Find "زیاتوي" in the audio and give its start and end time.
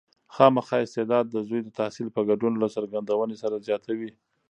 3.67-4.11